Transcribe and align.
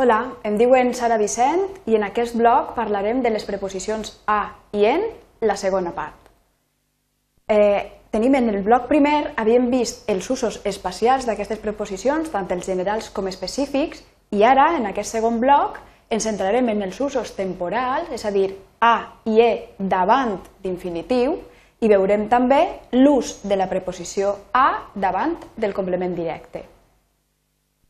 Hola, 0.00 0.30
em 0.48 0.54
diuen 0.56 0.94
Sara 0.96 1.18
Vicent 1.20 1.66
i 1.84 1.92
en 1.98 2.06
aquest 2.06 2.32
blog 2.32 2.70
parlarem 2.72 3.18
de 3.20 3.28
les 3.34 3.42
preposicions 3.44 4.14
a 4.24 4.54
i 4.72 4.86
en, 4.88 5.02
la 5.44 5.58
segona 5.60 5.92
part. 5.92 6.30
Eh, 7.52 7.82
tenim 8.08 8.38
en 8.38 8.48
el 8.48 8.62
bloc 8.64 8.86
primer, 8.88 9.34
havíem 9.36 9.66
vist 9.68 10.08
els 10.08 10.30
usos 10.32 10.56
espacials 10.64 11.28
d'aquestes 11.28 11.60
preposicions, 11.60 12.32
tant 12.32 12.48
els 12.56 12.64
generals 12.72 13.10
com 13.12 13.28
específics, 13.28 14.00
i 14.32 14.40
ara, 14.40 14.70
en 14.80 14.88
aquest 14.88 15.18
segon 15.18 15.36
bloc, 15.44 15.76
ens 16.08 16.24
centrarem 16.24 16.72
en 16.72 16.80
els 16.88 17.04
usos 17.04 17.36
temporals, 17.36 18.08
és 18.08 18.24
a 18.24 18.32
dir, 18.32 18.54
a 18.80 18.96
i 19.28 19.36
e 19.44 19.52
davant 19.76 20.38
d'infinitiu, 20.64 21.36
i 21.84 21.92
veurem 21.92 22.30
també 22.32 22.64
l'ús 22.96 23.42
de 23.44 23.60
la 23.60 23.68
preposició 23.68 24.36
a 24.56 24.68
davant 24.96 25.36
del 25.60 25.76
complement 25.76 26.16
directe. 26.16 26.79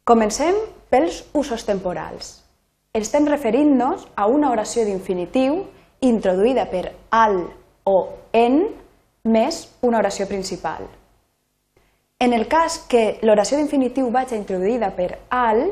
Comencem 0.04 0.56
pels 0.90 1.24
usos 1.36 1.64
temporals. 1.68 2.40
Estem 2.96 3.28
referint-nos 3.28 4.06
a 4.16 4.26
una 4.26 4.50
oració 4.50 4.82
d'infinitiu 4.86 5.60
introduïda 6.00 6.64
per 6.70 6.94
al 7.14 7.44
o 7.84 7.96
en 8.32 8.62
més 9.24 9.66
una 9.82 10.00
oració 10.00 10.26
principal. 10.26 10.86
En 12.18 12.32
el 12.32 12.48
cas 12.48 12.78
que 12.88 13.20
l'oració 13.22 13.58
d'infinitiu 13.58 14.10
vagi 14.12 14.36
introduïda 14.36 14.90
per 14.96 15.20
al, 15.30 15.62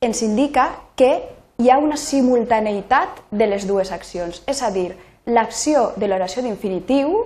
ens 0.00 0.22
indica 0.22 0.68
que 0.96 1.10
hi 1.58 1.70
ha 1.70 1.78
una 1.78 1.98
simultaneïtat 1.98 3.20
de 3.30 3.46
les 3.50 3.66
dues 3.66 3.92
accions, 3.92 4.42
és 4.46 4.62
a 4.62 4.70
dir, 4.70 4.92
l'acció 5.26 5.90
de 5.96 6.08
l'oració 6.08 6.42
d'infinitiu 6.42 7.20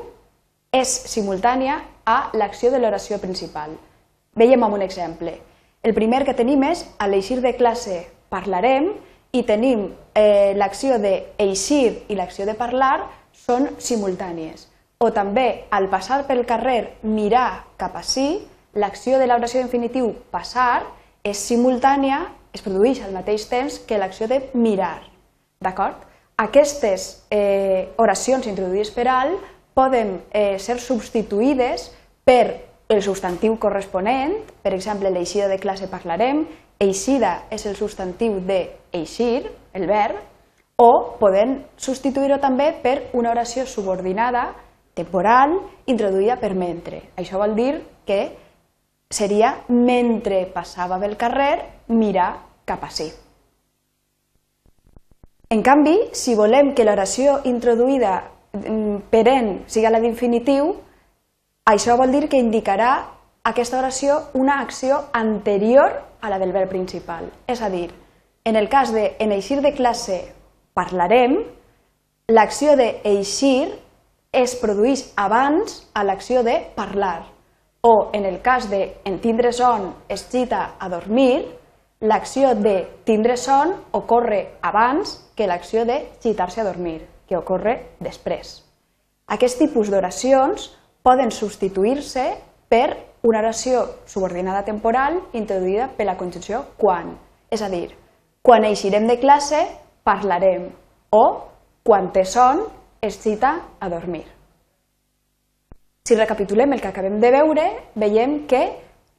és 0.73 0.91
simultània 1.13 1.81
a 2.07 2.19
l'acció 2.35 2.71
de 2.71 2.81
l'oració 2.81 3.19
principal. 3.21 3.77
Veiem 4.37 4.63
amb 4.65 4.79
un 4.79 4.85
exemple. 4.87 5.37
El 5.83 5.95
primer 5.97 6.27
que 6.29 6.37
tenim 6.37 6.61
és 6.69 6.83
a 7.01 7.07
l'eixir 7.09 7.39
de 7.41 7.55
classe 7.57 8.03
parlarem 8.29 8.91
i 9.33 9.41
tenim 9.49 9.87
eh, 10.13 10.53
l'acció 10.59 10.99
d'eixir 11.01 12.05
i 12.13 12.19
l'acció 12.19 12.45
de 12.45 12.55
parlar 12.59 13.07
són 13.33 13.71
simultànies. 13.81 14.67
O 15.01 15.09
també 15.17 15.65
al 15.73 15.89
passar 15.89 16.27
pel 16.29 16.45
carrer 16.45 16.99
mirar 17.01 17.65
cap 17.81 17.97
a 17.97 18.05
sí, 18.05 18.43
l'acció 18.77 19.17
de 19.17 19.27
l'oració 19.31 19.63
d'infinitiu 19.63 20.13
passar 20.31 20.85
és 21.25 21.41
simultània, 21.41 22.27
es 22.53 22.61
produeix 22.61 23.01
al 23.01 23.17
mateix 23.17 23.49
temps 23.49 23.79
que 23.81 23.97
l'acció 23.97 24.29
de 24.29 24.43
mirar. 24.53 25.01
D'acord? 25.65 25.97
Aquestes 26.37 27.25
eh, 27.33 27.89
oracions 27.97 28.45
introduïdes 28.53 28.93
per 28.93 29.09
al 29.09 29.39
poden 29.73 30.19
eh, 30.29 30.59
ser 30.61 30.77
substituïdes 30.77 31.89
per 32.25 32.70
el 32.91 33.03
substantiu 33.03 33.55
corresponent, 33.63 34.35
per 34.63 34.75
exemple, 34.75 35.13
l'eixida 35.15 35.47
de 35.49 35.61
classe 35.63 35.89
parlarem, 35.89 36.43
eixida 36.81 37.47
és 37.55 37.65
el 37.71 37.77
substantiu 37.79 38.41
de 38.45 38.61
eixir, 38.93 39.47
el 39.73 39.87
verb, 39.87 40.19
o 40.81 41.17
poden 41.21 41.61
substituir-ho 41.77 42.41
també 42.43 42.71
per 42.83 43.11
una 43.15 43.31
oració 43.31 43.67
subordinada, 43.69 44.49
temporal, 44.97 45.55
introduïda 45.87 46.37
per 46.41 46.55
mentre. 46.59 47.03
Això 47.17 47.39
vol 47.39 47.55
dir 47.55 47.73
que 48.09 48.21
seria 49.11 49.55
mentre 49.69 50.45
passava 50.53 50.99
pel 51.01 51.17
carrer, 51.21 51.55
mirar 51.89 52.33
cap 52.65 52.85
a 52.85 52.91
sí. 52.91 53.07
En 55.51 55.63
canvi, 55.67 55.97
si 56.13 56.37
volem 56.39 56.75
que 56.75 56.87
l'oració 56.87 57.41
introduïda 57.45 58.19
Mm, 58.53 59.07
peren 59.15 59.63
siga 59.71 59.93
la 59.95 60.01
d'infinitiu, 60.03 60.73
això 61.67 61.97
vol 61.97 62.13
dir 62.13 62.29
que 62.29 62.41
indicarà 62.41 62.93
aquesta 63.45 63.79
oració 63.79 64.17
una 64.35 64.61
acció 64.61 65.05
anterior 65.13 66.01
a 66.21 66.31
la 66.31 66.39
del 66.39 66.53
verb 66.53 66.69
principal. 66.69 67.31
És 67.47 67.63
a 67.63 67.71
dir, 67.71 67.91
en 68.45 68.57
el 68.57 68.69
cas 68.69 68.93
de 68.93 69.17
en 69.19 69.33
eixir 69.33 69.61
de 69.63 69.73
classe 69.75 70.21
parlarem, 70.75 71.39
l'acció 72.29 72.77
de 72.77 73.01
eixir 73.05 73.71
es 74.33 74.55
produeix 74.61 75.11
abans 75.17 75.83
a 75.95 76.05
l'acció 76.05 76.45
de 76.47 76.59
parlar. 76.77 77.27
O 77.83 78.11
en 78.13 78.27
el 78.27 78.41
cas 78.43 78.69
de 78.71 79.01
en 79.05 79.21
tindre 79.21 79.53
son 79.53 79.95
es 80.09 80.27
cita 80.29 80.77
a 80.79 80.89
dormir, 80.89 81.49
l'acció 82.01 82.55
de 82.55 82.87
tindre 83.05 83.37
son 83.37 83.75
ocorre 83.93 84.57
abans 84.63 85.19
que 85.35 85.47
l'acció 85.47 85.85
de 85.85 86.09
citar-se 86.21 86.61
a 86.61 86.65
dormir 86.65 87.07
que 87.27 87.37
ocorre 87.37 87.97
després. 88.01 88.61
Aquest 89.29 89.59
tipus 89.59 89.91
d'oracions 89.91 90.71
poden 91.03 91.31
substituir-se 91.31 92.27
per 92.69 92.97
una 93.23 93.41
oració 93.43 93.85
subordinada 94.07 94.65
temporal 94.65 95.19
introduïda 95.37 95.91
per 95.97 96.07
la 96.09 96.17
conjunció 96.17 96.65
quan, 96.81 97.15
és 97.51 97.63
a 97.63 97.69
dir, 97.69 97.91
quan 98.43 98.65
eixirem 98.65 99.07
de 99.09 99.19
classe 99.21 99.61
parlarem 100.05 100.69
o 101.13 101.25
quan 101.85 102.13
té 102.13 102.25
son 102.25 102.65
es 103.01 103.19
cita 103.21 103.57
a 103.81 103.89
dormir. 103.89 104.25
Si 106.05 106.17
recapitulem 106.17 106.73
el 106.73 106.81
que 106.81 106.89
acabem 106.89 107.21
de 107.21 107.31
veure, 107.31 107.67
veiem 107.95 108.47
que 108.49 108.63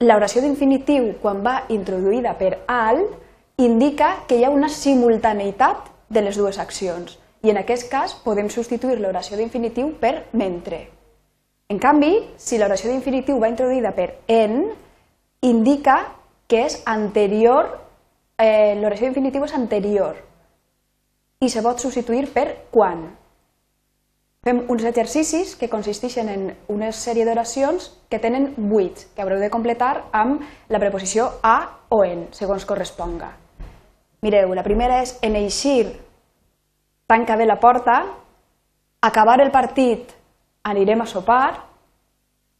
l'oració 0.02 0.42
d'infinitiu, 0.42 1.14
quan 1.22 1.44
va 1.46 1.66
introduïda 1.70 2.34
per 2.40 2.64
al, 2.68 3.04
indica 3.62 4.26
que 4.28 4.40
hi 4.40 4.46
ha 4.46 4.54
una 4.54 4.70
simultaneïtat 4.70 5.92
de 6.10 6.24
les 6.26 6.38
dues 6.38 6.58
accions 6.60 7.18
i 7.42 7.54
en 7.54 7.62
aquest 7.62 7.90
cas 7.90 8.14
podem 8.26 8.50
substituir 8.50 9.00
l'oració 9.00 9.38
d'infinitiu 9.38 9.94
per 10.02 10.26
mentre. 10.34 11.01
En 11.72 11.80
canvi, 11.80 12.18
si 12.36 12.58
l'oració 12.60 12.90
d'infinitiu 12.92 13.38
va 13.40 13.48
introduïda 13.48 13.94
per 13.96 14.10
en, 14.28 14.66
indica 15.48 16.02
que 16.52 16.66
és 16.68 16.82
anterior, 16.84 17.70
eh, 18.36 18.76
l'oració 18.76 19.08
d'infinitiu 19.08 19.46
és 19.48 19.56
anterior 19.56 20.20
i 21.40 21.50
se 21.50 21.64
pot 21.64 21.80
substituir 21.80 22.28
per 22.36 22.46
quan. 22.76 23.08
Fem 24.44 24.66
uns 24.74 24.84
exercicis 24.84 25.56
que 25.56 25.72
consisteixen 25.72 26.28
en 26.34 26.46
una 26.68 26.92
sèrie 26.92 27.24
d'oracions 27.24 27.88
que 28.12 28.20
tenen 28.20 28.52
buits, 28.58 29.08
que 29.16 29.24
haureu 29.24 29.40
de 29.40 29.54
completar 29.54 30.10
amb 30.12 30.44
la 30.68 30.82
preposició 30.84 31.32
a 31.42 31.58
o 31.88 32.04
en, 32.04 32.28
segons 32.36 32.68
corresponga. 32.68 33.32
Mireu, 34.28 34.52
la 34.60 34.68
primera 34.68 35.00
és 35.06 35.16
en 35.24 35.40
eixir 35.40 35.94
tanca 37.08 37.40
bé 37.40 37.48
la 37.48 37.62
porta, 37.64 38.02
acabar 39.02 39.40
el 39.40 39.56
partit 39.56 40.20
anirem 40.64 41.02
a 41.02 41.10
sopar, 41.10 41.54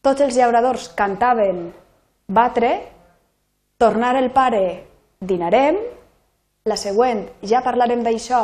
tots 0.02 0.22
els 0.26 0.38
llauradors 0.38 0.90
cantaven 0.98 1.68
batre, 2.28 2.72
tornar 3.78 4.16
el 4.18 4.32
pare 4.34 4.64
dinarem, 5.20 5.78
la 6.66 6.78
següent 6.78 7.26
ja 7.46 7.62
parlarem 7.66 8.04
d'això, 8.06 8.42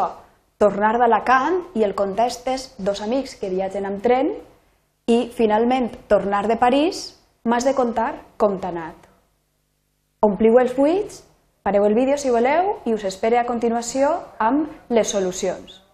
tornar 0.58 0.96
d'Alacant 0.98 1.62
i 1.78 1.86
el 1.86 1.96
context 1.98 2.48
és 2.50 2.68
dos 2.78 3.02
amics 3.06 3.36
que 3.38 3.50
viatgen 3.54 3.86
amb 3.86 4.02
tren 4.02 4.34
i 5.08 5.30
finalment 5.34 5.92
tornar 6.10 6.48
de 6.50 6.58
París 6.58 7.12
m'has 7.46 7.66
de 7.66 7.76
contar 7.78 8.14
com 8.38 8.58
t'ha 8.60 8.74
anat. 8.74 8.96
Ompliu 10.26 10.58
els 10.60 10.74
buits, 10.76 11.22
pareu 11.64 11.86
el 11.86 11.94
vídeo 11.94 12.18
si 12.18 12.34
voleu 12.34 12.74
i 12.86 12.94
us 12.98 13.06
espere 13.06 13.38
a 13.40 13.46
continuació 13.46 14.16
amb 14.42 14.90
les 14.90 15.14
solucions. 15.14 15.87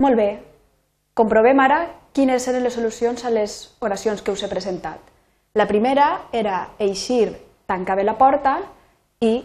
Molt 0.00 0.16
bé, 0.16 0.30
comprovem 1.12 1.58
ara 1.60 1.82
quines 2.16 2.46
eren 2.48 2.64
les 2.64 2.72
solucions 2.72 3.20
a 3.24 3.30
les 3.30 3.56
oracions 3.84 4.22
que 4.24 4.32
us 4.32 4.42
he 4.42 4.48
presentat. 4.48 4.98
La 5.52 5.66
primera 5.68 6.30
era 6.32 6.70
eixir, 6.78 7.34
tancar 7.68 7.98
bé 7.98 8.06
la 8.06 8.16
porta 8.16 8.54
i 9.20 9.42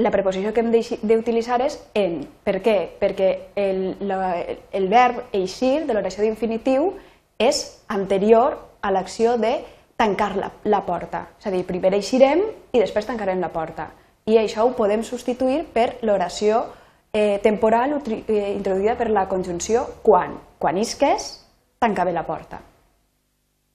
la 0.00 0.10
preposició 0.10 0.50
que 0.50 0.64
hem 0.64 0.72
d'utilitzar 0.72 1.60
és 1.62 1.76
en. 1.94 2.24
Per 2.42 2.56
què? 2.64 2.76
Perquè 2.98 3.30
el, 3.54 3.84
la, 4.10 4.32
el 4.74 4.88
verb 4.90 5.22
eixir 5.38 5.84
de 5.86 5.94
l'oració 5.94 6.24
d'infinitiu 6.24 6.90
és 7.38 7.62
anterior 7.86 8.58
a 8.82 8.90
l'acció 8.90 9.36
de 9.38 9.54
tancar 10.00 10.32
la, 10.34 10.50
la 10.64 10.82
porta. 10.82 11.28
És 11.38 11.46
a 11.46 11.54
dir, 11.54 11.62
primer 11.68 11.94
eixirem 11.94 12.42
i 12.72 12.82
després 12.82 13.06
tancarem 13.06 13.38
la 13.38 13.52
porta. 13.54 13.90
I 14.26 14.40
això 14.40 14.66
ho 14.66 14.74
podem 14.74 15.06
substituir 15.06 15.62
per 15.70 16.00
l'oració 16.02 16.64
eh, 17.12 17.40
temporal 17.42 17.98
eh, 18.06 18.52
introduïda 18.54 18.96
per 18.96 19.10
la 19.10 19.26
conjunció 19.28 19.86
quan. 20.02 20.38
Quan 20.58 20.78
isques, 20.78 21.32
tanca 21.78 22.04
bé 22.04 22.12
la 22.12 22.26
porta. 22.26 22.60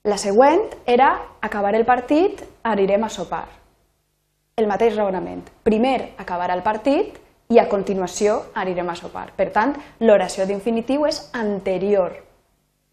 La 0.05 0.17
següent 0.21 0.67
era 0.85 1.09
acabar 1.41 1.73
el 1.75 1.85
partit, 1.85 2.43
anirem 2.63 3.03
a 3.03 3.09
sopar. 3.09 3.47
El 4.55 4.67
mateix 4.69 4.95
raonament. 4.95 5.41
Primer 5.63 6.13
acabarà 6.21 6.53
el 6.53 6.61
partit 6.63 7.17
i 7.49 7.59
a 7.59 7.67
continuació 7.69 8.37
anirem 8.53 8.89
a 8.89 8.95
sopar. 8.95 9.31
Per 9.35 9.49
tant, 9.51 9.73
l'oració 9.99 10.45
d'infinitiu 10.45 11.07
és 11.09 11.19
anterior. 11.33 12.15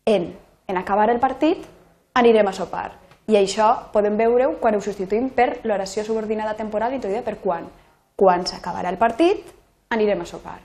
En, 0.08 0.32
en 0.66 0.80
acabar 0.80 1.10
el 1.12 1.20
partit, 1.20 1.68
anirem 2.14 2.48
a 2.48 2.56
sopar. 2.56 2.90
I 3.28 3.36
això 3.38 3.68
podem 3.92 4.16
veure-ho 4.18 4.56
quan 4.60 4.74
ho 4.74 4.80
substituïm 4.82 5.30
per 5.36 5.60
l'oració 5.62 6.02
subordinada 6.04 6.56
temporal 6.58 6.96
introduïda 6.96 7.22
per 7.28 7.38
quan. 7.44 7.68
Quan 8.16 8.44
s'acabarà 8.48 8.90
el 8.90 8.98
partit, 8.98 9.52
anirem 9.92 10.22
a 10.22 10.28
sopar. 10.28 10.58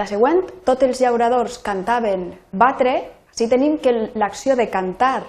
La 0.00 0.06
següent, 0.08 0.40
tots 0.64 0.86
els 0.86 1.00
llauradors 1.04 1.58
cantaven 1.64 2.30
batre, 2.52 2.96
si 3.32 3.48
tenim 3.48 3.78
que 3.80 3.92
l'acció 4.16 4.56
de 4.56 4.68
cantar 4.72 5.22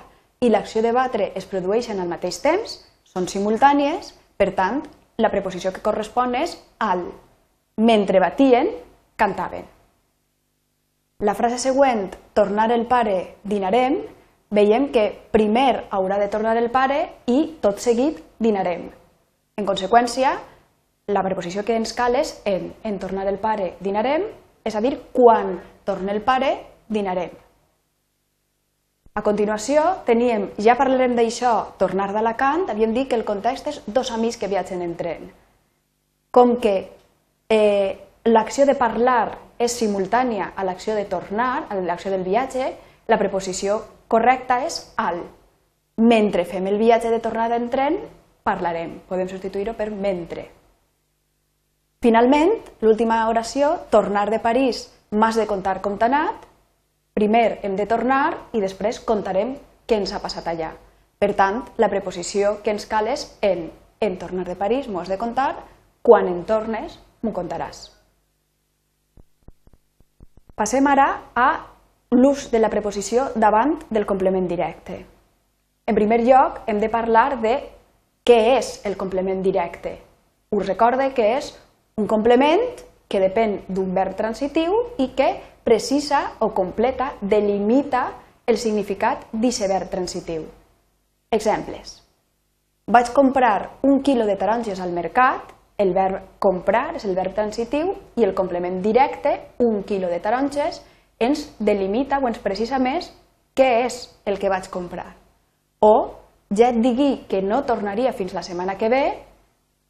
i 0.44 0.50
l'acció 0.52 0.82
de 0.84 0.94
batre 0.96 1.32
es 1.40 1.48
produeixen 1.48 2.00
al 2.00 2.12
mateix 2.12 2.40
temps, 2.44 2.80
són 3.04 3.28
simultànies, 3.32 4.14
per 4.40 4.52
tant, 4.58 4.82
la 5.20 5.30
preposició 5.32 5.72
que 5.72 5.84
correspon 5.84 6.34
és 6.40 6.56
al. 6.80 7.06
Mentre 7.78 8.22
batien, 8.24 8.72
cantaven. 9.20 9.68
La 11.24 11.36
frase 11.36 11.60
següent, 11.62 12.10
tornar 12.34 12.72
el 12.74 12.88
pare, 12.90 13.38
dinarem, 13.44 14.00
veiem 14.54 14.90
que 14.96 15.06
primer 15.32 15.86
haurà 15.90 16.18
de 16.20 16.28
tornar 16.32 16.56
el 16.60 16.72
pare 16.72 17.00
i 17.28 17.56
tot 17.62 17.80
seguit 17.80 18.20
dinarem. 18.40 18.90
En 19.58 19.68
conseqüència, 19.70 20.34
la 21.08 21.24
preposició 21.24 21.66
que 21.68 21.76
ens 21.76 21.92
cal 21.94 22.16
és 22.16 22.38
en, 22.48 22.72
en 22.84 23.00
tornar 23.00 23.28
el 23.28 23.40
pare, 23.40 23.74
dinarem, 23.84 24.24
és 24.64 24.76
a 24.76 24.82
dir, 24.82 24.96
quan 25.12 25.58
torna 25.84 26.14
el 26.14 26.22
pare, 26.24 26.54
dinarem. 26.88 27.34
A 29.14 29.22
continuació, 29.22 29.84
teníem, 30.08 30.48
ja 30.58 30.78
parlarem 30.80 31.14
d'això, 31.18 31.76
tornar 31.78 32.08
d'Alacant, 32.16 32.70
havíem 32.72 32.96
dit 32.96 33.10
que 33.10 33.20
el 33.20 33.28
context 33.28 33.68
és 33.70 33.82
dos 33.86 34.10
amics 34.16 34.40
que 34.42 34.50
viatgen 34.50 34.82
en 34.82 34.96
tren. 34.98 35.28
Com 36.34 36.56
que 36.64 36.76
eh, 37.52 38.00
l'acció 38.26 38.66
de 38.66 38.74
parlar 38.80 39.36
és 39.60 39.76
simultània 39.76 40.54
a 40.56 40.66
l'acció 40.66 40.96
de 40.96 41.06
tornar, 41.06 41.68
a 41.70 41.78
l'acció 41.84 42.16
del 42.16 42.24
viatge, 42.26 42.72
la 43.12 43.20
preposició 43.20 43.84
correcta 44.08 44.64
és 44.66 44.80
al. 44.98 45.20
Mentre 46.02 46.48
fem 46.50 46.66
el 46.72 46.80
viatge 46.82 47.12
de 47.12 47.22
tornada 47.22 47.60
en 47.60 47.70
tren, 47.70 48.00
parlarem. 48.42 49.02
Podem 49.06 49.30
substituir-ho 49.30 49.76
per 49.78 49.92
mentre. 49.92 50.63
Finalment, 52.04 52.58
l'última 52.84 53.22
oració, 53.32 53.78
tornar 53.90 54.28
de 54.30 54.42
París, 54.44 54.90
m'has 55.16 55.40
de 55.40 55.48
contar 55.48 55.80
com 55.82 55.96
t'ha 55.98 56.12
anat, 56.12 56.50
Primer 57.14 57.60
hem 57.62 57.76
de 57.78 57.86
tornar 57.86 58.34
i 58.58 58.60
després 58.62 58.98
contarem 59.06 59.54
què 59.86 60.00
ens 60.00 60.12
ha 60.16 60.22
passat 60.22 60.48
allà. 60.50 60.72
Per 61.22 61.30
tant, 61.38 61.60
la 61.78 61.90
preposició 61.92 62.56
que 62.66 62.74
ens 62.74 62.88
cal 62.90 63.08
és 63.08 63.28
en. 63.46 63.68
En 64.02 64.16
tornar 64.18 64.48
de 64.48 64.56
París 64.58 64.88
m'ho 64.90 65.00
has 65.00 65.12
de 65.14 65.20
contar, 65.22 65.54
quan 66.02 66.26
en 66.28 66.42
tornes 66.50 66.98
m'ho 67.22 67.32
contaràs. 67.38 67.86
Passem 70.58 70.90
ara 70.90 71.06
a 71.38 71.48
l'ús 72.18 72.50
de 72.50 72.60
la 72.60 72.72
preposició 72.74 73.30
davant 73.36 73.78
del 73.94 74.10
complement 74.10 74.50
directe. 74.50 74.98
En 75.86 75.96
primer 75.96 76.24
lloc, 76.26 76.64
hem 76.66 76.82
de 76.82 76.90
parlar 76.90 77.38
de 77.46 77.60
què 78.26 78.40
és 78.58 78.80
el 78.90 78.98
complement 78.98 79.46
directe. 79.46 80.00
Us 80.50 80.66
recorde 80.66 81.14
que 81.14 81.30
és 81.38 81.54
un 81.96 82.08
complement 82.08 82.84
que 83.08 83.22
depèn 83.22 83.60
d'un 83.70 83.94
verb 83.94 84.16
transitiu 84.18 84.74
i 84.98 85.12
que 85.14 85.30
precisa 85.64 86.34
o 86.40 86.52
completa, 86.54 87.14
delimita 87.22 88.08
el 88.48 88.58
significat 88.58 89.28
d'aquest 89.32 89.70
verb 89.70 89.90
transitiu. 89.92 90.48
Exemples. 91.32 92.02
Vaig 92.86 93.14
comprar 93.16 93.80
un 93.82 94.02
quilo 94.04 94.26
de 94.26 94.36
taronges 94.36 94.82
al 94.84 94.92
mercat, 94.92 95.54
el 95.78 95.94
verb 95.94 96.40
comprar 96.40 96.98
és 96.98 97.06
el 97.06 97.16
verb 97.16 97.34
transitiu 97.34 97.94
i 98.20 98.26
el 98.26 98.34
complement 98.36 98.82
directe, 98.84 99.40
un 99.64 99.84
quilo 99.88 100.10
de 100.12 100.20
taronges, 100.20 100.82
ens 101.20 101.48
delimita 101.60 102.20
o 102.20 102.28
ens 102.28 102.42
precisa 102.44 102.80
més 102.80 103.14
què 103.56 103.86
és 103.86 104.10
el 104.26 104.40
que 104.42 104.52
vaig 104.52 104.68
comprar. 104.74 105.14
O 105.80 105.94
ja 106.54 106.70
et 106.74 106.82
digui 106.82 107.24
que 107.30 107.42
no 107.42 107.64
tornaria 107.66 108.14
fins 108.14 108.34
la 108.34 108.44
setmana 108.44 108.78
que 108.78 108.90
ve, 108.90 109.06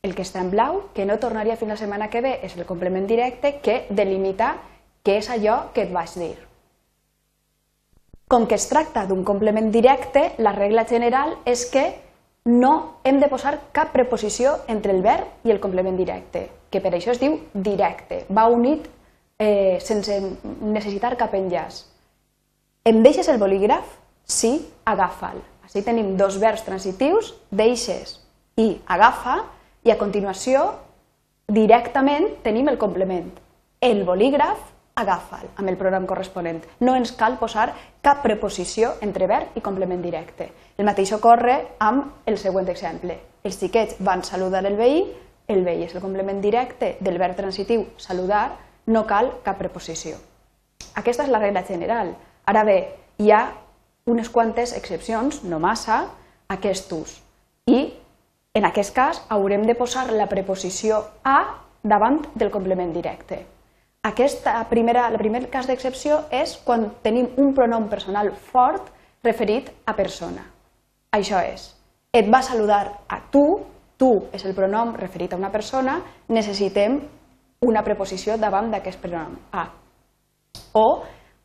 el 0.03 0.15
que 0.15 0.25
està 0.25 0.41
en 0.43 0.49
blau, 0.51 0.81
que 0.93 1.05
no 1.07 1.15
tornaria 1.15 1.55
fins 1.55 1.71
la 1.71 1.79
setmana 1.79 2.09
que 2.11 2.21
ve, 2.21 2.33
és 2.43 2.57
el 2.57 2.67
complement 2.67 3.05
directe 3.07 3.55
que 3.63 3.85
delimita 3.89 4.57
què 5.03 5.15
és 5.21 5.29
allò 5.31 5.69
que 5.73 5.85
et 5.85 5.93
vaig 5.95 6.11
dir. 6.19 6.35
Com 8.27 8.43
que 8.47 8.59
es 8.59 8.67
tracta 8.67 9.05
d'un 9.07 9.23
complement 9.23 9.71
directe, 9.71 10.33
la 10.43 10.51
regla 10.51 10.83
general 10.89 11.37
és 11.47 11.63
que 11.71 11.85
no 12.43 12.99
hem 13.07 13.21
de 13.23 13.29
posar 13.31 13.55
cap 13.71 13.93
preposició 13.95 14.57
entre 14.67 14.91
el 14.91 15.01
verb 15.05 15.47
i 15.47 15.55
el 15.55 15.63
complement 15.63 15.95
directe, 15.95 16.49
que 16.69 16.83
per 16.83 16.91
això 16.91 17.15
es 17.15 17.23
diu 17.23 17.39
directe, 17.53 18.25
va 18.27 18.49
unit 18.51 18.89
eh, 19.39 19.79
sense 19.79 20.19
necessitar 20.59 21.15
cap 21.15 21.31
enllaç. 21.39 21.85
Em 22.83 22.99
deixes 23.03 23.31
el 23.31 23.39
bolígraf? 23.39 23.87
Sí, 24.27 24.57
agafa'l. 24.83 25.39
Així 25.63 25.79
tenim 25.83 26.17
dos 26.19 26.35
verbs 26.43 26.67
transitius, 26.67 27.31
deixes 27.51 28.17
i 28.59 28.73
agafa, 28.91 29.39
i 29.83 29.91
a 29.91 29.97
continuació 29.99 30.65
directament 31.47 32.39
tenim 32.43 32.69
el 32.71 32.79
complement. 32.79 33.31
El 33.83 34.03
bolígraf 34.07 34.71
agafa'l 34.95 35.49
amb 35.57 35.69
el 35.69 35.77
pronom 35.77 36.05
corresponent. 36.07 36.61
No 36.79 36.95
ens 36.95 37.11
cal 37.17 37.37
posar 37.41 37.71
cap 38.01 38.21
preposició 38.23 38.93
entre 39.01 39.27
verb 39.27 39.57
i 39.57 39.63
complement 39.65 40.01
directe. 40.01 40.51
El 40.77 40.85
mateix 40.85 41.11
ocorre 41.15 41.57
amb 41.79 42.29
el 42.29 42.37
següent 42.37 42.69
exemple. 42.69 43.17
Els 43.43 43.57
xiquets 43.59 43.97
van 43.99 44.23
saludar 44.23 44.63
el 44.65 44.77
veí, 44.77 45.03
el 45.47 45.63
veí 45.65 45.83
és 45.83 45.95
el 45.95 46.01
complement 46.01 46.39
directe 46.41 46.95
del 47.01 47.17
verb 47.19 47.35
transitiu 47.35 47.87
saludar, 47.97 48.53
no 48.87 49.03
cal 49.07 49.33
cap 49.43 49.57
preposició. 49.59 50.15
Aquesta 50.95 51.25
és 51.25 51.31
la 51.31 51.41
regla 51.41 51.63
general. 51.67 52.13
Ara 52.45 52.63
bé, 52.63 52.77
hi 53.17 53.31
ha 53.31 53.43
unes 54.05 54.29
quantes 54.29 54.75
excepcions, 54.77 55.43
no 55.43 55.59
massa, 55.59 56.03
a 56.47 56.57
aquest 56.57 56.91
ús. 56.91 57.17
I 57.67 57.93
en 58.53 58.65
aquest 58.65 58.93
cas 58.93 59.21
haurem 59.33 59.65
de 59.65 59.73
posar 59.73 60.11
la 60.13 60.27
preposició 60.29 60.99
a 61.23 61.37
davant 61.81 62.19
del 62.35 62.51
complement 62.51 62.93
directe. 62.93 63.39
Aquesta 64.05 64.59
primera, 64.69 65.07
el 65.09 65.17
primer 65.17 65.47
cas 65.49 65.65
d'excepció 65.65 66.25
és 66.29 66.57
quan 66.63 66.89
tenim 67.01 67.31
un 67.41 67.53
pronom 67.55 67.87
personal 67.89 68.29
fort 68.51 68.91
referit 69.23 69.71
a 69.85 69.95
persona. 69.97 70.43
Això 71.17 71.39
és, 71.47 71.71
et 72.13 72.29
va 72.29 72.43
saludar 72.43 72.83
a 73.07 73.19
tu, 73.31 73.43
tu 73.97 74.11
és 74.33 74.45
el 74.45 74.53
pronom 74.53 74.93
referit 74.99 75.33
a 75.33 75.39
una 75.39 75.51
persona, 75.51 75.97
necessitem 76.29 76.99
una 77.65 77.81
preposició 77.81 78.37
davant 78.37 78.69
d'aquest 78.69 79.01
pronom, 79.01 79.33
a. 79.51 79.65
O 80.77 80.85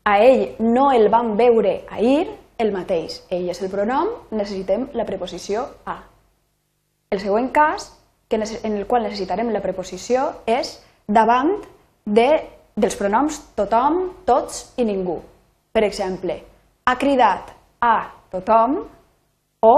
a 0.03 0.15
ell 0.21 0.45
no 0.59 0.91
el 0.91 1.09
vam 1.09 1.33
veure 1.37 1.85
ahir, 1.89 2.27
el 2.59 2.73
mateix. 2.75 3.23
Ell 3.31 3.49
és 3.49 3.61
el 3.63 3.71
pronom, 3.71 4.09
necessitem 4.35 4.89
la 4.93 5.07
preposició 5.07 5.65
a. 5.85 5.97
El 7.09 7.19
següent 7.19 7.47
cas 7.49 7.87
en 8.29 8.75
el 8.77 8.85
qual 8.85 9.01
necessitarem 9.07 9.47
la 9.49 9.63
preposició 9.63 10.27
és 10.45 10.75
davant 11.09 11.55
de, 12.05 12.27
dels 12.77 12.97
pronoms 12.99 13.39
tothom, 13.57 13.97
tots 14.29 14.67
i 14.77 14.85
ningú. 14.85 15.15
Per 15.73 15.81
exemple, 15.87 16.35
ha 16.85 16.95
cridat 17.01 17.49
a 17.81 17.95
tothom 18.29 18.77
o 19.65 19.73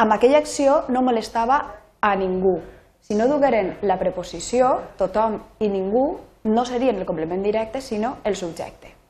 amb 0.00 0.16
aquella 0.16 0.40
acció 0.40 0.80
no 0.88 1.04
molestava 1.04 1.60
a 2.00 2.16
ningú. 2.16 2.56
Si 3.04 3.12
no 3.12 3.28
dugueren 3.28 3.74
la 3.84 4.00
preposició 4.00 4.72
tothom 4.96 5.36
i 5.60 5.68
ningú, 5.68 6.06
no 6.48 6.64
serien 6.64 6.96
el 6.96 7.04
complement 7.04 7.44
directe, 7.44 7.84
sinó 7.84 8.16
el 8.24 8.36
subjecte. 8.40 9.03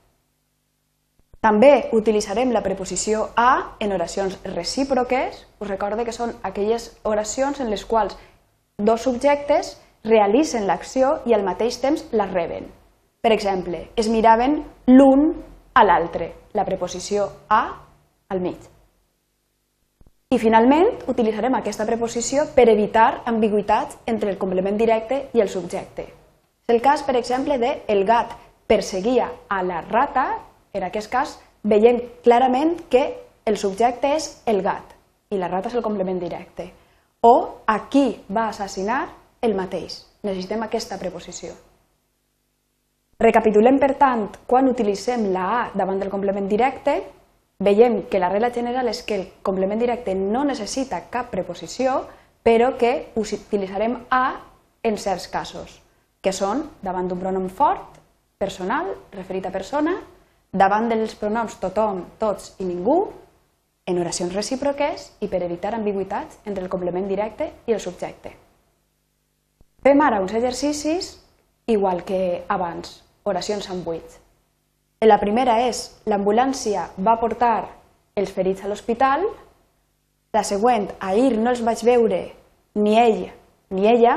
També 1.44 1.90
utilitzarem 1.92 2.54
la 2.56 2.62
preposició 2.64 3.26
a 3.36 3.76
en 3.84 3.90
oracions 3.92 4.38
recíproques. 4.54 5.42
Us 5.60 5.68
recorde 5.68 6.06
que 6.06 6.14
són 6.16 6.30
aquelles 6.40 6.86
oracions 7.04 7.60
en 7.60 7.68
les 7.68 7.84
quals 7.84 8.16
dos 8.78 9.04
subjectes 9.04 9.74
realitzen 10.08 10.64
l'acció 10.64 11.18
i 11.28 11.34
al 11.36 11.44
mateix 11.44 11.76
temps 11.82 12.06
la 12.12 12.24
reben. 12.30 12.70
Per 13.20 13.32
exemple, 13.32 13.90
es 13.96 14.08
miraven 14.08 14.62
l'un 14.86 15.34
a 15.74 15.84
l'altre, 15.84 16.30
la 16.56 16.64
preposició 16.64 17.28
a 17.48 17.60
al 18.32 18.40
mig. 18.40 18.64
I 20.32 20.40
finalment 20.40 20.88
utilitzarem 21.12 21.60
aquesta 21.60 21.84
preposició 21.84 22.48
per 22.56 22.70
evitar 22.72 23.20
ambigüitats 23.28 24.00
entre 24.06 24.32
el 24.32 24.40
complement 24.40 24.80
directe 24.80 25.26
i 25.36 25.44
el 25.44 25.52
subjecte. 25.52 26.08
És 26.64 26.72
el 26.72 26.80
cas, 26.80 27.04
per 27.04 27.18
exemple, 27.20 27.60
de 27.60 27.82
el 27.92 28.06
gat 28.08 28.32
perseguia 28.66 29.28
a 29.48 29.62
la 29.62 29.84
rata, 29.84 30.26
en 30.74 30.84
aquest 30.84 31.10
cas 31.10 31.38
veiem 31.62 32.00
clarament 32.24 32.76
que 32.90 33.04
el 33.46 33.56
subjecte 33.60 34.10
és 34.16 34.30
el 34.50 34.60
gat 34.66 34.94
i 35.30 35.38
la 35.38 35.48
rata 35.48 35.70
és 35.70 35.76
el 35.78 35.84
complement 35.84 36.18
directe. 36.20 36.70
O 37.24 37.64
a 37.66 37.78
qui 37.88 38.10
va 38.28 38.48
assassinar 38.50 39.06
el 39.40 39.54
mateix. 39.56 40.02
Necessitem 40.24 40.64
aquesta 40.64 40.98
preposició. 41.00 41.54
Recapitulem, 43.20 43.78
per 43.78 43.94
tant, 44.00 44.26
quan 44.46 44.68
utilitzem 44.68 45.30
la 45.32 45.44
A 45.54 45.60
davant 45.72 46.00
del 46.00 46.10
complement 46.12 46.48
directe, 46.50 46.96
veiem 47.64 48.02
que 48.10 48.18
la 48.18 48.28
regla 48.28 48.50
general 48.50 48.90
és 48.90 49.04
que 49.06 49.16
el 49.16 49.26
complement 49.46 49.80
directe 49.80 50.16
no 50.18 50.42
necessita 50.44 51.04
cap 51.12 51.30
preposició, 51.30 52.02
però 52.42 52.74
que 52.76 53.12
utilitzarem 53.16 54.00
A 54.10 54.24
en 54.82 54.98
certs 54.98 55.28
casos, 55.32 55.78
que 56.20 56.32
són 56.32 56.66
davant 56.82 57.08
d'un 57.08 57.20
pronom 57.20 57.48
fort, 57.48 58.00
personal, 58.36 58.90
referit 59.14 59.46
a 59.46 59.54
persona, 59.54 59.94
davant 60.54 60.88
dels 60.88 61.16
pronoms 61.18 61.58
tothom, 61.60 62.04
tots 62.22 62.54
i 62.62 62.68
ningú, 62.68 63.10
en 63.84 64.00
oracions 64.00 64.32
recíproques 64.32 65.10
i 65.20 65.28
per 65.28 65.42
evitar 65.44 65.74
ambigüitats 65.76 66.38
entre 66.46 66.64
el 66.64 66.70
complement 66.72 67.08
directe 67.10 67.50
i 67.66 67.74
el 67.74 67.82
subjecte. 67.82 68.32
Fem 69.84 70.00
ara 70.00 70.22
uns 70.22 70.32
exercicis 70.32 71.18
igual 71.66 72.04
que 72.08 72.44
abans, 72.48 73.02
oracions 73.28 73.68
amb 73.68 73.84
buits. 73.84 74.20
La 75.04 75.18
primera 75.20 75.58
és 75.66 75.90
l'ambulància 76.08 76.86
va 76.96 77.18
portar 77.20 77.66
els 78.16 78.30
ferits 78.32 78.64
a 78.64 78.70
l'hospital 78.70 79.26
La 80.34 80.42
següent, 80.42 80.88
ahir 80.98 81.36
no 81.38 81.52
els 81.52 81.60
vaig 81.62 81.84
veure 81.86 82.16
ni 82.74 82.96
ell 82.98 83.20
ni 83.70 83.86
ella. 83.86 84.16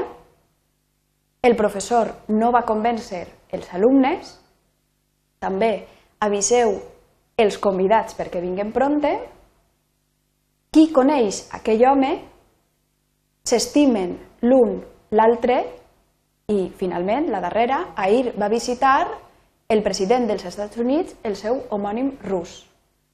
El 1.46 1.54
professor 1.60 2.10
no 2.34 2.50
va 2.56 2.64
convèncer 2.66 3.20
els 3.54 3.68
alumnes. 3.78 4.32
També 5.38 5.70
aviseu 6.24 6.78
els 7.38 7.58
convidats 7.62 8.18
perquè 8.18 8.42
vinguen 8.42 8.72
pronte. 8.74 9.14
Qui 10.74 10.90
coneix 10.94 11.46
aquell 11.56 11.84
home 11.90 12.12
s'estimen 13.48 14.18
l'un 14.44 14.80
l'altre 15.16 15.62
i, 16.52 16.70
finalment, 16.80 17.30
la 17.32 17.42
darrera, 17.44 17.94
ahir 17.96 18.34
va 18.40 18.50
visitar 18.52 19.08
el 19.70 19.84
president 19.84 20.28
dels 20.30 20.46
Estats 20.48 20.80
Units, 20.80 21.16
el 21.24 21.36
seu 21.36 21.62
homònim 21.76 22.14
rus. 22.24 22.62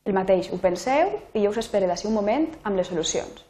El 0.06 0.14
mateix, 0.14 0.52
ho 0.52 0.60
penseu 0.62 1.16
i 1.34 1.44
jo 1.44 1.54
us 1.54 1.62
espero 1.62 1.88
d'ací 1.88 2.08
un 2.10 2.18
moment 2.18 2.50
amb 2.64 2.78
les 2.78 2.90
solucions. 2.92 3.46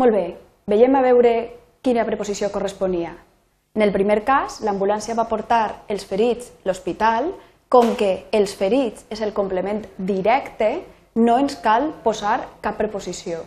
Molt 0.00 0.14
bé, 0.16 0.24
veiem 0.66 0.96
a 0.96 1.02
veure 1.04 1.34
quina 1.84 2.06
preposició 2.08 2.48
corresponia. 2.50 3.12
En 3.74 3.80
el 3.80 3.92
primer 3.92 4.20
cas, 4.28 4.58
l'ambulància 4.60 5.14
va 5.16 5.30
portar 5.30 5.84
els 5.88 6.04
ferits 6.04 6.50
a 6.52 6.68
l'hospital, 6.68 7.30
com 7.72 7.94
que 7.96 8.26
els 8.36 8.52
ferits 8.52 9.06
és 9.08 9.22
el 9.24 9.32
complement 9.32 9.80
directe, 9.96 10.82
no 11.16 11.38
ens 11.40 11.56
cal 11.64 11.88
posar 12.04 12.36
cap 12.60 12.76
preposició. 12.76 13.40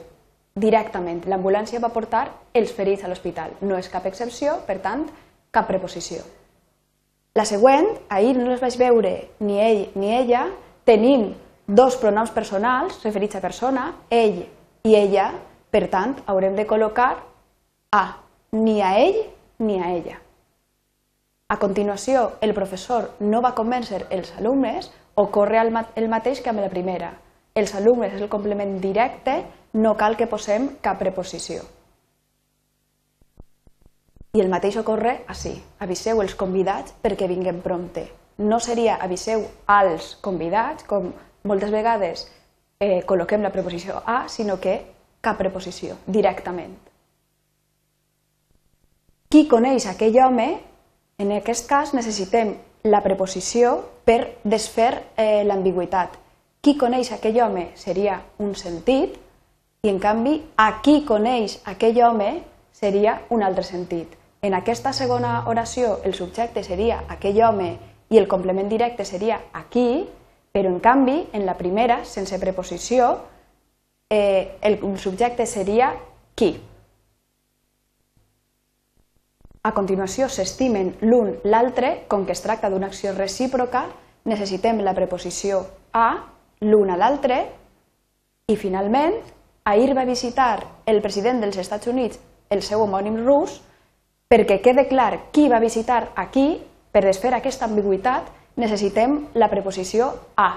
Directament, 0.57 1.27
l'ambulància 1.29 1.81
va 1.83 1.91
portar 1.93 2.23
els 2.57 2.73
ferits 2.73 3.05
a 3.05 3.11
l'hospital. 3.11 3.53
No 3.61 3.77
és 3.77 3.91
cap 3.93 4.07
excepció, 4.09 4.55
per 4.65 4.79
tant, 4.81 5.05
cap 5.53 5.69
preposició. 5.69 6.23
La 7.37 7.45
següent, 7.45 7.91
ahir 8.09 8.33
no 8.39 8.49
les 8.49 8.63
vaig 8.63 8.79
veure 8.81 9.13
ni 9.45 9.59
ell 9.61 9.83
ni 9.93 10.09
ella, 10.15 10.47
tenim 10.89 11.35
dos 11.67 11.99
pronoms 12.01 12.33
personals 12.33 12.97
referits 13.05 13.37
a 13.37 13.43
persona, 13.45 13.91
ell 14.09 14.41
i 14.87 14.97
ella, 14.97 15.29
per 15.69 15.85
tant, 15.93 16.17
haurem 16.25 16.57
de 16.57 16.65
col·locar 16.65 17.11
a 17.93 18.05
ni 18.55 18.79
a 18.81 18.95
ell 19.03 19.21
ni 19.59 19.79
a 19.81 19.91
ella. 19.93 20.19
A 21.47 21.59
continuació, 21.61 22.31
el 22.41 22.55
professor 22.57 23.11
no 23.19 23.41
va 23.45 23.53
convèncer 23.53 24.07
els 24.09 24.33
alumnes, 24.39 24.89
ocorre 25.15 25.61
el 25.61 26.09
mateix 26.09 26.41
que 26.41 26.49
amb 26.49 26.63
la 26.63 26.71
primera. 26.73 27.13
Els 27.55 27.75
alumnes 27.75 28.13
és 28.17 28.21
el 28.21 28.31
complement 28.33 28.79
directe, 28.81 29.43
no 29.73 29.95
cal 29.95 30.17
que 30.17 30.27
posem 30.27 30.71
cap 30.81 30.97
preposició. 30.99 31.61
I 34.35 34.41
el 34.43 34.49
mateix 34.51 34.75
ocorre 34.81 35.21
així. 35.31 35.53
Aviseu 35.79 36.19
els 36.23 36.35
convidats 36.35 36.95
perquè 37.03 37.29
vinguen 37.31 37.61
prompte. 37.63 38.09
No 38.37 38.59
seria 38.59 38.97
aviseu 38.99 39.45
als 39.71 40.15
convidats, 40.25 40.83
com 40.83 41.13
moltes 41.47 41.71
vegades 41.71 42.25
eh, 42.79 43.05
col·loquem 43.07 43.45
la 43.45 43.53
preposició 43.53 44.01
a, 44.03 44.25
sinó 44.27 44.57
que 44.59 44.81
cap 45.23 45.39
preposició, 45.39 45.95
directament. 46.05 46.75
Qui 49.29 49.47
coneix 49.49 49.87
aquell 49.89 50.17
home, 50.21 50.47
en 51.17 51.31
aquest 51.35 51.67
cas 51.69 51.93
necessitem 51.97 52.53
la 52.85 53.01
preposició 53.01 53.79
per 54.05 54.19
desfer 54.43 54.91
eh, 55.17 55.43
l'ambigüitat. 55.43 56.19
Qui 56.61 56.75
coneix 56.77 57.11
aquell 57.13 57.39
home 57.41 57.69
seria 57.77 58.19
un 58.41 58.53
sentit 58.57 59.15
i, 59.15 59.89
en 59.89 59.99
canvi, 60.01 60.37
a 60.57 60.81
qui 60.85 61.01
coneix 61.05 61.59
aquell 61.65 61.97
home 62.05 62.29
seria 62.73 63.19
un 63.29 63.43
altre 63.45 63.63
sentit. 63.65 64.13
En 64.45 64.53
aquesta 64.53 64.93
segona 64.93 65.43
oració 65.49 65.99
el 66.05 66.13
subjecte 66.13 66.61
seria 66.63 67.01
aquell 67.09 67.41
home 67.41 67.71
i 68.13 68.19
el 68.21 68.27
complement 68.29 68.69
directe 68.69 69.05
seria 69.05 69.39
aquí, 69.53 70.05
però 70.53 70.69
en 70.69 70.79
canvi, 70.79 71.17
en 71.33 71.45
la 71.45 71.57
primera, 71.57 72.03
sense 72.05 72.37
preposició, 72.39 73.09
eh, 74.09 74.57
el 74.61 74.77
subjecte 75.01 75.45
seria 75.49 75.95
qui. 76.35 76.53
A 79.65 79.71
continuació 79.73 80.27
s'estimen 80.29 80.91
l'un 81.09 81.31
l'altre, 81.49 82.03
com 82.05 82.21
que 82.25 82.35
es 82.35 82.43
tracta 82.43 82.69
d'una 82.69 82.85
acció 82.91 83.15
recíproca, 83.15 83.87
necessitem 84.29 84.83
la 84.85 84.93
preposició 84.93 85.63
a, 85.89 86.09
l'un 86.61 86.91
a 86.93 86.97
l'altre, 87.01 87.39
i 88.45 88.55
finalment, 88.61 89.15
ahir 89.65 89.95
va 89.97 90.03
visitar 90.05 90.83
el 90.85 91.01
president 91.01 91.41
dels 91.41 91.57
Estats 91.57 91.89
Units 91.89 92.19
el 92.53 92.61
seu 92.61 92.83
homònim 92.83 93.17
rus, 93.23 93.55
perquè 94.29 94.59
quede 94.61 94.85
clar 94.85 95.31
qui 95.33 95.47
va 95.49 95.61
visitar 95.63 96.11
aquí, 96.13 96.61
per 96.93 97.01
desfer 97.07 97.33
aquesta 97.33 97.65
ambigüitat 97.65 98.29
necessitem 98.61 99.17
la 99.33 99.49
preposició 99.49 100.11
a. 100.37 100.51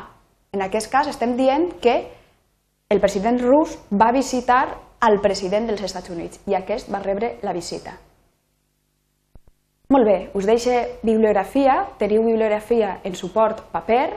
En 0.53 0.67
aquest 0.67 0.93
cas 0.93 1.09
estem 1.09 1.33
dient 1.41 1.71
que 1.81 1.97
el 2.93 3.01
president 3.01 3.41
rus 3.41 3.79
va 3.89 4.13
visitar 4.13 4.67
al 5.01 5.19
president 5.25 5.73
dels 5.73 5.87
Estats 5.89 6.13
Units 6.13 6.45
i 6.45 6.61
aquest 6.61 6.93
va 6.93 7.01
rebre 7.01 7.39
la 7.41 7.57
visita. 7.57 7.97
Molt 9.89 10.05
bé, 10.05 10.31
us 10.37 10.45
deixo 10.45 10.73
bibliografia, 11.01 11.87
teniu 11.97 12.21
bibliografia 12.21 12.99
en 13.09 13.15
suport 13.17 13.63
paper, 13.73 14.11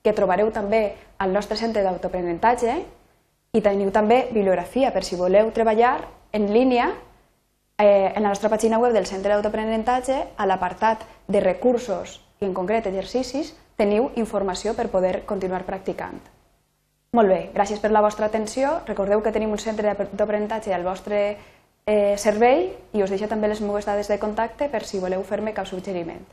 que 0.00 0.14
trobareu 0.16 0.48
també 0.48 0.94
al 1.20 1.34
nostre 1.36 1.58
centre 1.60 1.82
d'autoaprenentatge, 1.84 2.76
i 3.52 3.60
teniu 3.60 3.90
també 3.92 4.22
bibliografia 4.30 4.88
per 4.94 5.02
si 5.04 5.18
voleu 5.20 5.50
treballar 5.52 5.98
en 6.32 6.48
línia 6.52 6.86
eh, 7.76 8.12
en 8.14 8.22
la 8.22 8.30
nostra 8.30 8.48
pàgina 8.48 8.80
web 8.80 8.96
del 8.96 9.04
Centre 9.04 9.34
d'Autoaprenentatge, 9.34 10.16
a 10.36 10.48
l'apartat 10.48 11.04
de 11.28 11.44
recursos 11.44 12.22
i 12.40 12.48
en 12.48 12.56
concret 12.56 12.88
exercicis, 12.88 13.52
teniu 13.76 14.08
informació 14.16 14.72
per 14.72 14.88
poder 14.88 15.26
continuar 15.28 15.66
practicant. 15.68 16.24
Molt 17.12 17.28
bé, 17.28 17.38
gràcies 17.52 17.84
per 17.84 17.92
la 17.92 18.00
vostra 18.04 18.32
atenció. 18.32 18.78
Recordeu 18.88 19.20
que 19.20 19.32
tenim 19.32 19.52
un 19.52 19.60
centre 19.60 19.92
d'aprenentatge 19.92 20.72
al 20.72 20.88
vostre 20.88 21.36
eh, 21.88 22.16
servei 22.20 22.68
i 22.92 23.02
us 23.02 23.10
deixo 23.10 23.30
també 23.30 23.48
les 23.48 23.62
meves 23.64 23.88
dades 23.88 24.10
de 24.12 24.20
contacte 24.20 24.68
per 24.68 24.84
si 24.84 25.00
voleu 25.00 25.24
fer-me 25.24 25.56
cap 25.56 25.66
suggeriment. 25.66 26.26